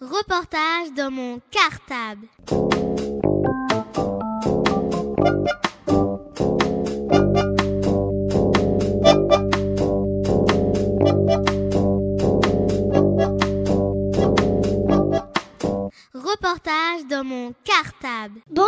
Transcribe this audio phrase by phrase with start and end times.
[0.00, 2.28] Reportage dans mon cartable.
[16.14, 18.40] Reportage dans mon cartable.
[18.46, 18.67] Je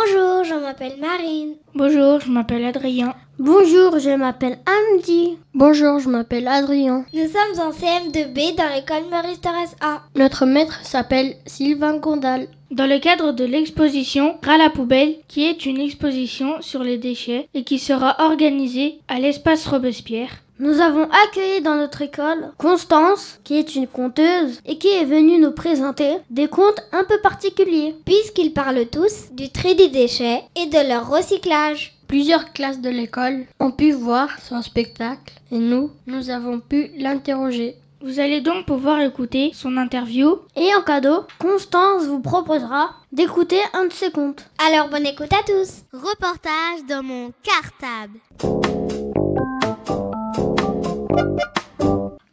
[0.71, 1.55] m'appelle Marine.
[1.75, 3.13] Bonjour, je m'appelle Adrien.
[3.37, 5.37] Bonjour, je m'appelle Andy.
[5.53, 7.03] Bonjour, je m'appelle Adrien.
[7.13, 10.03] Nous sommes en CM2B dans l'école Maurice Thorez A.
[10.15, 12.47] Notre maître s'appelle Sylvain Gondal.
[12.71, 17.49] Dans le cadre de l'exposition Ras la poubelle, qui est une exposition sur les déchets
[17.53, 23.57] et qui sera organisée à l'espace Robespierre, nous avons accueilli dans notre école Constance, qui
[23.57, 27.95] est une conteuse et qui est venue nous présenter des contes un peu particuliers.
[28.05, 31.97] Puisqu'ils parlent tous du tri des déchets et de leur recyclage.
[32.07, 37.75] Plusieurs classes de l'école ont pu voir son spectacle et nous, nous avons pu l'interroger.
[38.03, 40.41] Vous allez donc pouvoir écouter son interview.
[40.55, 44.45] Et en cadeau, Constance vous proposera d'écouter un de ses contes.
[44.69, 45.83] Alors bonne écoute à tous.
[45.91, 49.00] Reportage dans mon cartable.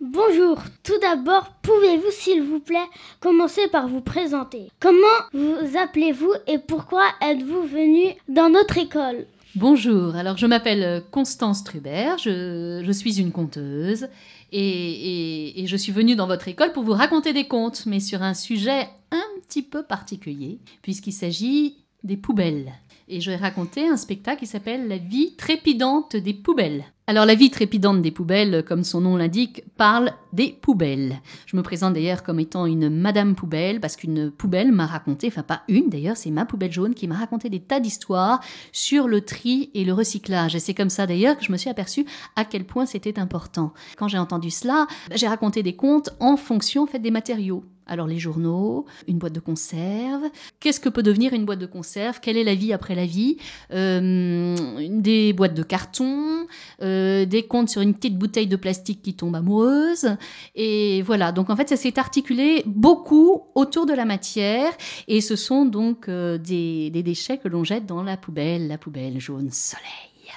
[0.00, 2.76] Bonjour, tout d'abord, pouvez-vous s'il vous plaît
[3.20, 4.70] commencer par vous présenter?
[4.80, 9.26] Comment vous appelez-vous et pourquoi êtes-vous venu dans notre école?
[9.54, 14.08] Bonjour, alors je m'appelle Constance Trubert, je, je, suis une conteuse
[14.52, 18.00] et, et, et, je suis venue dans votre école pour vous raconter des contes, mais
[18.00, 22.72] sur un sujet un petit peu particulier, puisqu'il s'agit des poubelles.
[23.10, 26.84] Et je vais raconter un spectacle qui s'appelle La vie trépidante des poubelles.
[27.06, 31.22] Alors la vie trépidante des poubelles, comme son nom l'indique, parle des poubelles.
[31.46, 35.42] Je me présente d'ailleurs comme étant une Madame Poubelle, parce qu'une poubelle m'a raconté, enfin
[35.42, 38.40] pas une d'ailleurs, c'est ma poubelle jaune qui m'a raconté des tas d'histoires
[38.72, 40.54] sur le tri et le recyclage.
[40.54, 42.04] Et c'est comme ça d'ailleurs que je me suis aperçue
[42.36, 43.72] à quel point c'était important.
[43.96, 47.64] Quand j'ai entendu cela, j'ai raconté des contes en fonction en fait, des matériaux.
[47.88, 50.24] Alors les journaux, une boîte de conserve.
[50.60, 52.20] Qu'est-ce que peut devenir une boîte de conserve?
[52.20, 53.38] Quelle est la vie après la vie?
[53.72, 54.54] Euh,
[54.90, 56.46] Des boîtes de carton,
[56.82, 60.16] euh, des comptes sur une petite bouteille de plastique qui tombe amoureuse.
[60.54, 64.70] Et voilà, donc en fait ça s'est articulé beaucoup autour de la matière.
[65.08, 69.18] Et ce sont donc euh, des, déchets que l'on jette dans la poubelle, la poubelle
[69.18, 69.86] jaune soleil.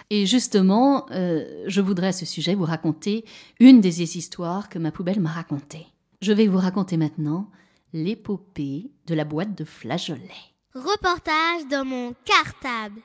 [0.09, 3.25] Et justement, je voudrais à ce sujet vous raconter
[3.59, 5.88] une des histoires que ma poubelle m'a racontées.
[6.21, 7.49] Je vais vous raconter maintenant
[7.93, 10.21] l'épopée de la boîte de flageolets.
[10.75, 13.01] Reportage dans mon cartable.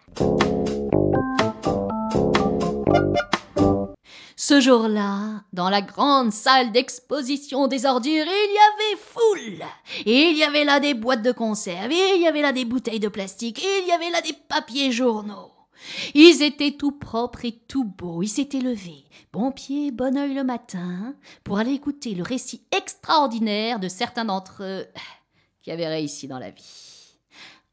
[4.36, 9.66] Ce jour-là, dans la grande salle d'exposition des ordures, il y avait foule.
[10.04, 12.66] Et il y avait là des boîtes de conserve, et il y avait là des
[12.66, 15.55] bouteilles de plastique, et il y avait là des papiers journaux.
[16.14, 18.22] Ils étaient tout propres et tout beaux.
[18.22, 21.14] Ils s'étaient levés, bon pied, bon oeil le matin,
[21.44, 24.86] pour aller écouter le récit extraordinaire de certains d'entre eux
[25.62, 27.18] qui avaient réussi dans la vie.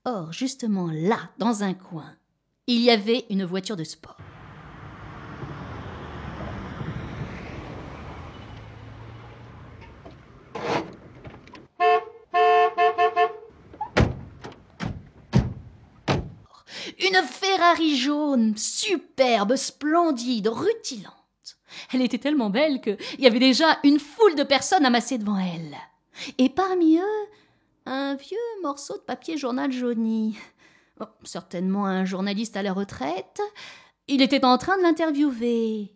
[0.06, 2.12] Or, justement là, dans un coin,
[2.68, 4.18] il y avait une voiture de sport.
[17.00, 17.22] Une
[17.96, 21.13] Jaune, superbe, splendide, rutilante.
[21.91, 25.75] Elle était tellement belle qu'il y avait déjà une foule de personnes amassées devant elle.
[26.38, 27.28] Et parmi eux,
[27.85, 30.38] un vieux morceau de papier journal jauni.
[31.00, 33.41] Oh, certainement un journaliste à la retraite.
[34.07, 35.96] Il était en train de l'interviewer.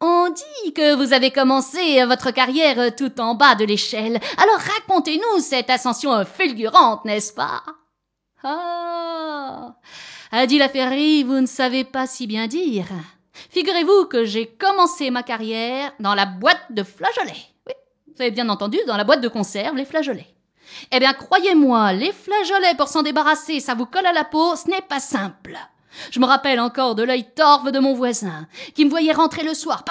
[0.00, 4.20] On dit que vous avez commencé votre carrière tout en bas de l'échelle.
[4.36, 7.62] Alors racontez-nous cette ascension fulgurante, n'est-ce pas?
[8.42, 9.76] Ah
[10.38, 12.86] a dit la Ferry, vous ne savez pas si bien dire.
[13.50, 17.46] Figurez-vous que j'ai commencé ma carrière dans la boîte de flageolets.
[17.66, 17.74] Oui,
[18.08, 20.34] vous avez bien entendu, dans la boîte de conserve, les flageolets.
[20.90, 24.68] Eh bien, croyez-moi, les flageolets pour s'en débarrasser, ça vous colle à la peau, ce
[24.68, 25.56] n'est pas simple.
[26.10, 29.54] Je me rappelle encore de l'œil torve de mon voisin, qui me voyait rentrer le
[29.54, 29.84] soir,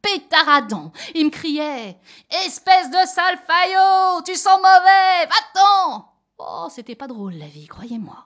[0.00, 0.92] pétaradant.
[1.14, 1.98] Il me criait
[2.46, 6.17] Espèce de sale faillot, tu sens mauvais, va-t'en
[6.50, 8.24] Oh, c'était pas drôle la vie, croyez-moi.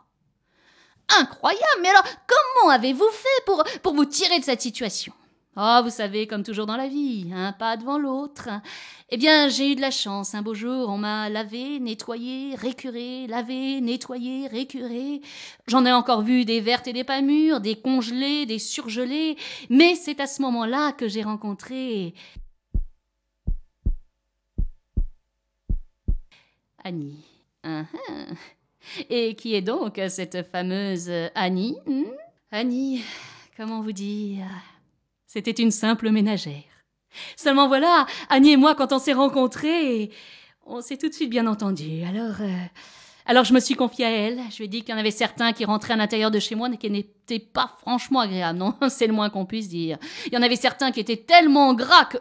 [1.18, 5.12] Incroyable, mais alors comment avez-vous fait pour, pour vous tirer de cette situation?
[5.56, 8.48] Oh, vous savez, comme toujours dans la vie, un pas devant l'autre.
[9.10, 10.34] Eh bien, j'ai eu de la chance.
[10.34, 15.20] Un beau jour, on m'a lavé, nettoyé, récuré, lavé, nettoyé, récuré.
[15.66, 19.36] J'en ai encore vu des vertes et des pas mûres, des congelées, des surgelées.
[19.68, 22.14] Mais c'est à ce moment-là que j'ai rencontré
[26.84, 27.24] Annie.
[27.64, 28.36] Uh -huh.
[29.08, 32.04] Et qui est donc cette fameuse Annie hmm?
[32.50, 33.02] Annie,
[33.56, 34.44] comment vous dire?
[35.26, 36.64] C'était une simple ménagère.
[37.36, 40.10] Seulement voilà, Annie et moi, quand on s'est rencontrés,
[40.66, 42.02] on s'est tout de suite bien entendus.
[42.04, 42.64] Alors, euh,
[43.24, 44.40] alors je me suis confiée à elle.
[44.50, 46.54] Je lui ai dit qu'il y en avait certains qui rentraient à l'intérieur de chez
[46.54, 48.58] moi et qui n'étaient pas franchement agréables.
[48.58, 49.98] Non, c'est le moins qu'on puisse dire.
[50.26, 52.18] Il y en avait certains qui étaient tellement gras que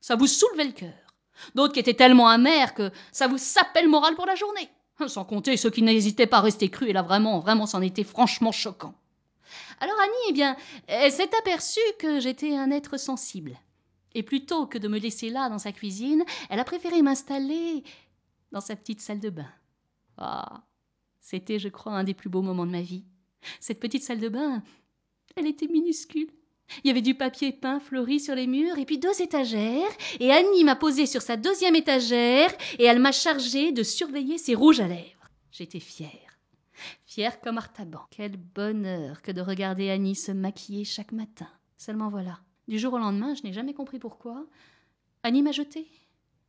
[0.00, 1.05] ça vous soulevait le cœur.
[1.54, 4.68] D'autres qui étaient tellement amers que ça vous sapait le moral pour la journée.
[5.06, 8.04] Sans compter ceux qui n'hésitaient pas à rester crus, et là vraiment, vraiment, c'en était
[8.04, 8.94] franchement choquant.
[9.80, 10.56] Alors Annie, eh bien,
[10.86, 13.56] elle s'est aperçue que j'étais un être sensible.
[14.14, 17.84] Et plutôt que de me laisser là dans sa cuisine, elle a préféré m'installer
[18.50, 19.48] dans sa petite salle de bain.
[20.16, 20.62] Ah,
[21.20, 23.04] c'était, je crois, un des plus beaux moments de ma vie.
[23.60, 24.62] Cette petite salle de bain,
[25.36, 26.30] elle était minuscule.
[26.82, 29.90] Il y avait du papier peint fleuri sur les murs et puis deux étagères.
[30.20, 34.54] Et Annie m'a posé sur sa deuxième étagère et elle m'a chargé de surveiller ses
[34.54, 35.30] rouges à lèvres.
[35.52, 36.10] J'étais fière.
[37.06, 38.02] Fière comme Artaban.
[38.10, 41.48] Quel bonheur que de regarder Annie se maquiller chaque matin.
[41.76, 42.40] Seulement voilà.
[42.68, 44.44] Du jour au lendemain, je n'ai jamais compris pourquoi.
[45.22, 45.86] Annie m'a jetée.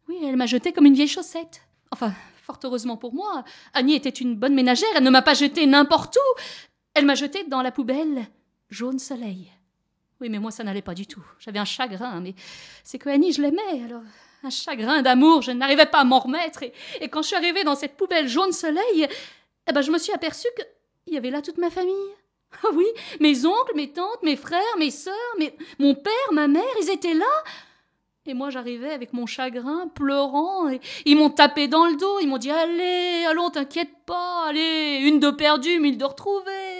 [0.09, 1.61] Oui, elle m'a jetée comme une vieille chaussette.
[1.91, 3.43] Enfin, fort heureusement pour moi,
[3.73, 6.39] Annie était une bonne ménagère, elle ne m'a pas jetée n'importe où.
[6.93, 8.27] Elle m'a jetée dans la poubelle
[8.69, 9.51] jaune soleil.
[10.19, 11.23] Oui, mais moi, ça n'allait pas du tout.
[11.39, 12.33] J'avais un chagrin, mais
[12.83, 14.01] c'est que Annie, je l'aimais, alors
[14.43, 16.63] un chagrin d'amour, je n'arrivais pas à m'en remettre.
[16.63, 19.07] Et, quand je suis arrivée dans cette poubelle jaune soleil,
[19.67, 21.95] eh ben, je me suis aperçue qu'il y avait là toute ma famille.
[22.63, 22.85] Ah oui,
[23.19, 25.53] mes oncles, mes tantes, mes frères, mes sœurs, mes...
[25.79, 27.25] mon père, ma mère, ils étaient là.
[28.25, 32.27] Et moi, j'arrivais avec mon chagrin, pleurant, et ils m'ont tapé dans le dos, ils
[32.27, 36.76] m'ont dit Allez, allons, t'inquiète pas, allez, une de perdue, mille de retrouvée.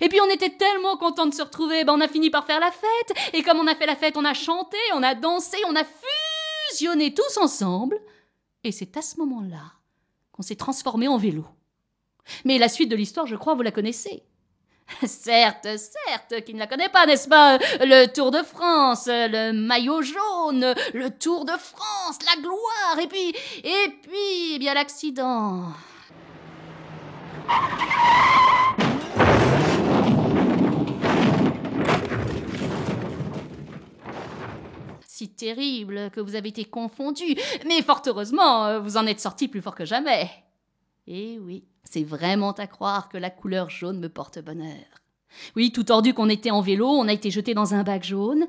[0.00, 2.60] Et puis on était tellement contents de se retrouver, ben on a fini par faire
[2.60, 5.56] la fête, et comme on a fait la fête, on a chanté, on a dansé,
[5.68, 5.84] on a
[6.70, 7.98] fusionné tous ensemble,
[8.64, 9.72] et c'est à ce moment-là
[10.32, 11.44] qu'on s'est transformé en vélo.
[12.44, 14.22] Mais la suite de l'histoire, je crois, vous la connaissez.
[15.04, 17.58] Certes, certes, qui ne la connaît pas, n'est-ce pas?
[17.80, 23.34] Le Tour de France, le maillot jaune, le Tour de France, la gloire, et puis,
[23.64, 25.72] et puis, eh bien l'accident.
[35.16, 37.24] Si terrible que vous avez été confondu,
[37.66, 40.28] mais fort heureusement, vous en êtes sorti plus fort que jamais.
[41.06, 44.84] Eh oui, c'est vraiment à croire que la couleur jaune me porte bonheur.
[45.56, 48.46] Oui, tout tordu qu'on était en vélo, on a été jeté dans un bac jaune,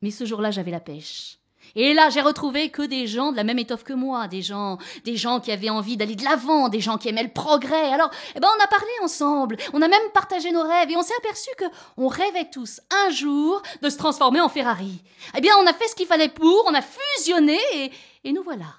[0.00, 1.37] mais ce jour-là j'avais la pêche.
[1.74, 4.78] Et là, j'ai retrouvé que des gens de la même étoffe que moi, des gens,
[5.04, 7.92] des gens qui avaient envie d'aller de l'avant, des gens qui aimaient le progrès.
[7.92, 11.02] Alors, eh ben, on a parlé ensemble, on a même partagé nos rêves et on
[11.02, 11.64] s'est aperçu que
[11.96, 15.02] on rêvait tous un jour de se transformer en Ferrari.
[15.36, 17.92] Eh bien, on a fait ce qu'il fallait pour, on a fusionné et,
[18.24, 18.74] et nous voilà.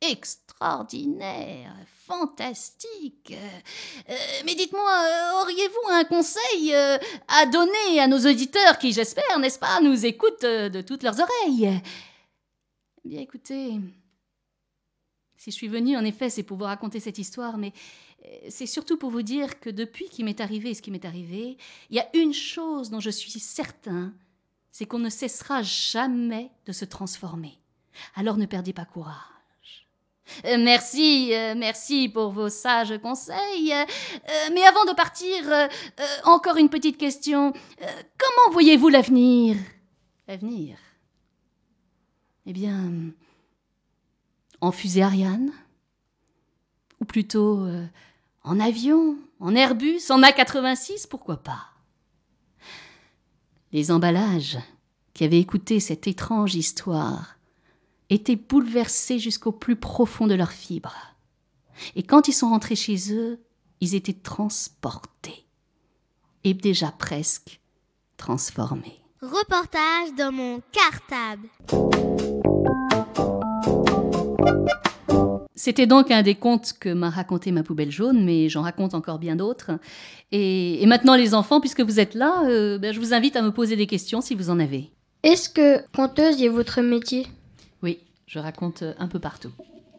[0.00, 1.72] Extraordinaire,
[2.08, 3.34] fantastique.
[4.08, 4.14] Euh,
[4.44, 9.58] mais dites-moi, euh, auriez-vous un conseil euh, à donner à nos auditeurs qui, j'espère, n'est-ce
[9.58, 11.80] pas, nous écoutent euh, de toutes leurs oreilles?
[13.04, 13.78] Eh Bien écoutez,
[15.36, 17.72] si je suis venue, en effet, c'est pour vous raconter cette histoire, mais
[18.24, 21.58] euh, c'est surtout pour vous dire que depuis qu'il m'est arrivé ce qui m'est arrivé,
[21.90, 24.14] il y a une chose dont je suis certain,
[24.72, 27.58] c'est qu'on ne cessera jamais de se transformer.
[28.16, 29.37] Alors ne perdez pas courage.
[30.44, 33.72] Euh, merci, euh, merci pour vos sages conseils.
[33.72, 33.84] Euh,
[34.52, 35.44] mais avant de partir,
[36.24, 37.52] encore une petite question.
[37.78, 39.56] Comment voyez-vous l'avenir?
[40.26, 40.76] L'avenir?
[42.46, 42.90] Eh bien,
[44.60, 45.52] en fusée Ariane?
[47.00, 47.66] Ou plutôt
[48.42, 51.68] en avion, en Airbus, en A86, pourquoi pas?
[53.72, 54.58] Les emballages
[55.14, 57.37] qui avaient écouté cette étrange histoire
[58.10, 61.14] étaient bouleversés jusqu'au plus profond de leurs fibres.
[61.94, 63.38] Et quand ils sont rentrés chez eux,
[63.80, 65.46] ils étaient transportés
[66.44, 67.60] et déjà presque
[68.16, 69.00] transformés.
[69.20, 71.48] Reportage dans mon cartable.
[75.54, 79.18] C'était donc un des contes que m'a raconté ma poubelle jaune, mais j'en raconte encore
[79.18, 79.72] bien d'autres.
[80.30, 83.42] Et, et maintenant, les enfants, puisque vous êtes là, euh, ben, je vous invite à
[83.42, 84.92] me poser des questions si vous en avez.
[85.24, 87.26] Est-ce que conteuse est votre métier?
[88.28, 89.50] Je raconte euh, un peu partout.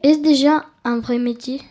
[0.04, 1.62] Est-ce déjà un vrai métier?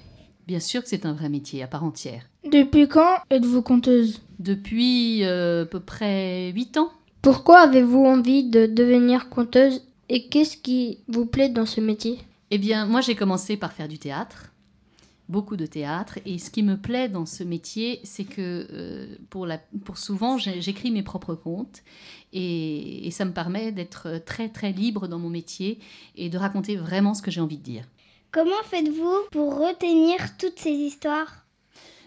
[0.46, 2.22] Bien sûr que c'est un vrai métier à part entière.
[2.50, 4.20] Depuis quand êtes-vous conteuse?
[4.38, 6.90] Depuis euh, à peu près 8 ans.
[7.22, 12.18] Pourquoi avez-vous envie de devenir conteuse et qu'est-ce qui vous plaît dans ce métier?
[12.50, 14.52] Eh bien, moi, j'ai commencé par faire du théâtre,
[15.28, 19.46] beaucoup de théâtre, et ce qui me plaît dans ce métier, c'est que euh, pour,
[19.46, 21.82] la, pour souvent, j'écris mes propres contes,
[22.32, 25.78] et, et ça me permet d'être très très libre dans mon métier
[26.16, 27.84] et de raconter vraiment ce que j'ai envie de dire.
[28.30, 31.46] Comment faites-vous pour retenir toutes ces histoires?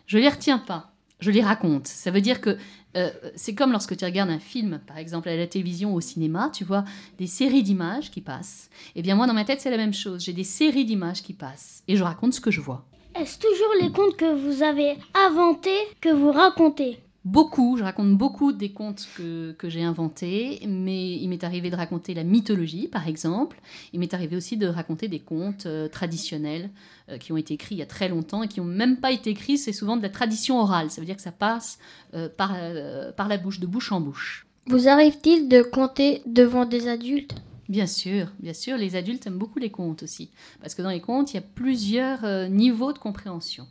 [0.05, 0.91] Je les retiens pas.
[1.21, 1.87] je les raconte.
[1.87, 2.57] Ça veut dire que
[2.97, 6.01] euh, c'est comme lorsque tu regardes un film, par exemple à la télévision ou au
[6.01, 6.83] cinéma, tu vois
[7.17, 8.69] des séries d'images qui passent.
[8.95, 10.23] Eh bien moi, dans ma tête, c'est la même chose.
[10.23, 12.85] J'ai des séries d'images qui passent et je raconte ce que je vois.
[13.13, 18.51] Est-ce toujours les contes que vous avez inventés que vous racontez Beaucoup, je raconte beaucoup
[18.51, 23.07] des contes que, que j'ai inventés, mais il m'est arrivé de raconter la mythologie, par
[23.07, 23.59] exemple.
[23.93, 26.71] Il m'est arrivé aussi de raconter des contes euh, traditionnels
[27.09, 29.11] euh, qui ont été écrits il y a très longtemps et qui n'ont même pas
[29.11, 29.59] été écrits.
[29.59, 30.89] C'est souvent de la tradition orale.
[30.89, 31.77] Ça veut dire que ça passe
[32.15, 34.47] euh, par, euh, par la bouche, de bouche en bouche.
[34.65, 37.35] Vous arrive-t-il de compter devant des adultes?
[37.71, 40.29] Bien sûr, bien sûr, les adultes aiment beaucoup les contes aussi.
[40.59, 43.65] Parce que dans les contes, il y a plusieurs euh, niveaux de compréhension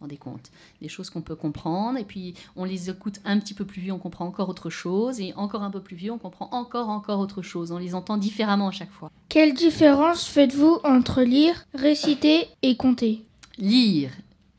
[0.00, 0.50] dans des contes.
[0.80, 3.92] Des choses qu'on peut comprendre, et puis on les écoute un petit peu plus vieux,
[3.92, 7.20] on comprend encore autre chose, et encore un peu plus vieux, on comprend encore, encore
[7.20, 7.72] autre chose.
[7.72, 9.10] On les entend différemment à chaque fois.
[9.28, 13.22] Quelle différence faites-vous entre lire, réciter et compter?
[13.58, 14.12] Lire,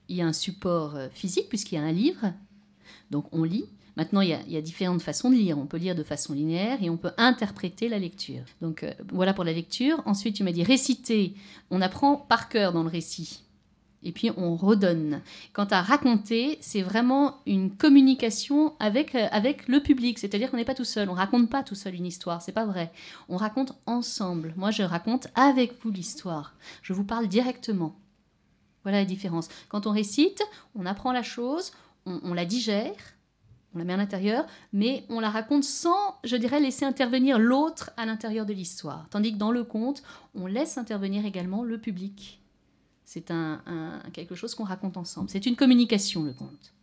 [0.07, 2.31] il y a un support euh, physique, puisqu'il y a un livre,
[3.09, 3.65] donc on lit.
[3.95, 5.57] Maintenant, il y, a, y a différentes façons de lire.
[5.57, 8.43] On peut lire de façon linéaire et on peut interpréter la lecture.
[8.61, 10.01] Donc euh, voilà pour la lecture.
[10.05, 11.35] Ensuite, tu m'as dit réciter.
[11.69, 13.41] On apprend par cœur dans le récit.
[14.05, 15.21] Et puis on redonne.
[15.53, 20.17] Quant à raconter, c'est vraiment une communication avec, euh, avec le public.
[20.17, 21.09] C'est-à-dire qu'on n'est pas tout seul.
[21.09, 22.41] On raconte pas tout seul une histoire.
[22.41, 22.91] C'est pas vrai.
[23.29, 24.55] On raconte ensemble.
[24.57, 26.55] Moi, je raconte avec vous l'histoire.
[26.81, 27.95] Je vous parle directement.
[28.81, 29.49] Voilà la différence.
[29.69, 30.43] Quand on récite,
[30.75, 31.71] on apprend la chose,
[32.05, 32.91] on la digère,
[33.75, 37.91] on la met à l'intérieur, mais on la raconte sans, je dirais, laisser intervenir l'autre
[37.97, 39.07] à l'intérieur de l'histoire.
[39.09, 40.03] Tandis que dans le conte,
[40.35, 42.39] on laisse intervenir également le public.
[43.05, 45.29] C'est un, un- quelque chose qu'on raconte ensemble.
[45.29, 46.73] C'est une communication, le conte.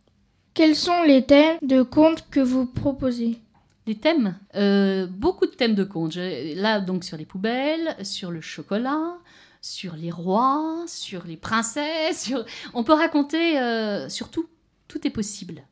[0.53, 3.39] Quels sont les thèmes de contes que vous proposez?
[3.85, 6.15] Des thèmes, euh, beaucoup de thèmes de contes.
[6.15, 9.17] Là, donc, sur les poubelles, sur le chocolat,
[9.61, 12.23] sur les rois, sur les princesses.
[12.25, 12.45] Sur...
[12.73, 14.45] On peut raconter euh, sur tout.
[14.87, 15.63] Tout est possible.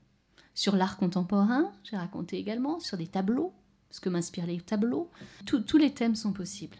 [0.55, 3.53] Sur l'art contemporain, j'ai raconté également, sur des tableaux,
[3.91, 5.09] ce que m'inspirent les tableaux.
[5.45, 6.77] Tout- tous les thèmes sont possibles.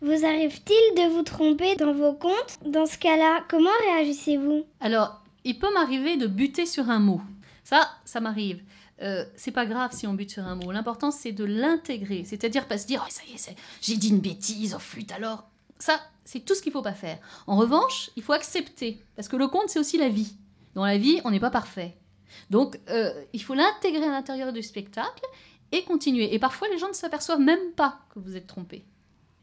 [0.00, 4.64] Vous arrive-t-il de vous tromper dans vos contes Dans ce cas-là, comment réagissez-vous?
[4.80, 7.20] Alors, il peut m'arriver de buter sur un mot.
[7.64, 8.62] Ça, ça m'arrive.
[9.02, 10.70] Euh, c'est pas grave si on bute sur un mot.
[10.70, 12.24] L'important, c'est de l'intégrer.
[12.24, 15.48] C'est-à-dire pas se dire, oh, ça y est, j'ai dit une bêtise, oh flûte alors.
[15.80, 17.18] Ça, c'est tout ce qu'il faut pas faire.
[17.48, 19.02] En revanche, il faut accepter.
[19.16, 20.34] Parce que le conte, c'est aussi la vie.
[20.74, 21.96] Dans la vie, on n'est pas parfait.
[22.50, 25.24] Donc, euh, il faut l'intégrer à l'intérieur du spectacle
[25.72, 26.34] et continuer.
[26.34, 28.84] Et parfois, les gens ne s'aperçoivent même pas que vous êtes trompé.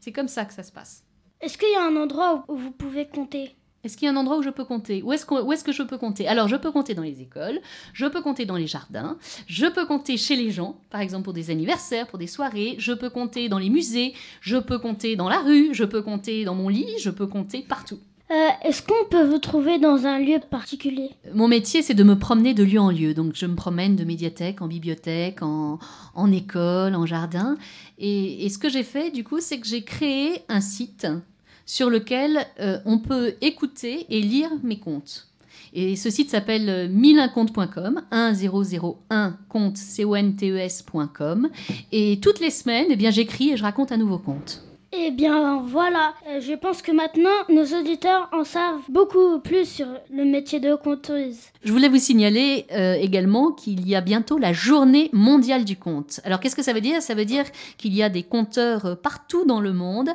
[0.00, 1.04] C'est comme ça que ça se passe.
[1.40, 3.54] Est-ce qu'il y a un endroit où vous pouvez compter?
[3.84, 5.02] Est-ce qu'il y a un endroit où je peux compter?
[5.04, 6.26] Où est-ce, qu'on- où est-ce que je peux compter?
[6.26, 7.60] Alors, je peux compter dans les écoles,
[7.92, 9.16] je peux compter dans les jardins,
[9.46, 12.92] je peux compter chez les gens, par exemple pour des anniversaires, pour des soirées, je
[12.92, 16.56] peux compter dans les musées, je peux compter dans la rue, je peux compter dans
[16.56, 18.00] mon lit, je peux compter partout.
[18.30, 21.10] Euh, Est-ce qu'on peut vous trouver dans un lieu particulier?
[21.32, 23.14] Mon métier, c'est de me promener de lieu en lieu.
[23.14, 25.78] Donc, je me promène de médiathèque en bibliothèque, en,
[26.32, 27.56] école, en jardin.
[27.98, 31.06] Et, ce que j'ai fait, du coup, c'est que j'ai créé un site
[31.66, 35.28] sur lequel euh, on peut écouter et lire mes contes.
[35.72, 39.78] Et ce site s'appelle euh, 1001contes.com, 1001 compte.
[41.92, 44.65] Et toutes les semaines, eh bien, j'écris et je raconte un nouveau conte.
[44.98, 49.86] Eh bien voilà, Euh, je pense que maintenant nos auditeurs en savent beaucoup plus sur
[50.10, 51.36] le métier de conteuse.
[51.62, 56.20] Je voulais vous signaler euh, également qu'il y a bientôt la journée mondiale du conte.
[56.24, 57.02] Alors qu'est-ce que ça veut dire?
[57.02, 57.44] Ça veut dire
[57.78, 60.10] qu'il y a des conteurs euh, partout dans le monde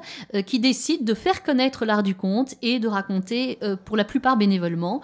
[0.46, 5.02] qui décident de faire connaître l'art du conte et de raconter, pour la plupart bénévolement,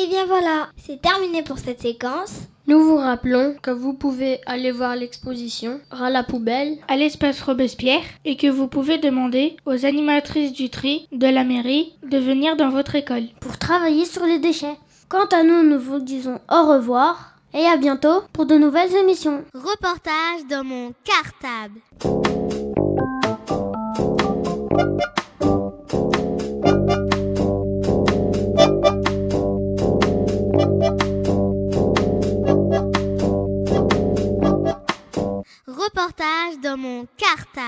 [0.06, 2.42] Et bien voilà, c'est terminé pour cette séquence.
[2.68, 8.04] Nous vous rappelons que vous pouvez aller voir l'exposition Ras la poubelle à l'espace Robespierre
[8.24, 12.70] et que vous pouvez demander aux animatrices du tri de la mairie de venir dans
[12.70, 13.24] votre école.
[13.40, 14.78] pour travailler sur les déchets.
[15.08, 19.42] Quant à nous, nous vous disons au revoir et à bientôt pour de nouvelles émissions.
[19.54, 22.25] Reportage dans mon cartable.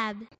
[0.08, 0.28] lab